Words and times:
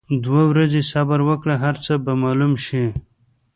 دوه 0.23 0.41
ورځي 0.51 0.81
صبر 0.91 1.19
وکړه 1.29 1.55
هرڅۀ 1.63 1.95
به 2.05 2.13
معلوم 2.21 2.53
شي. 2.65 2.83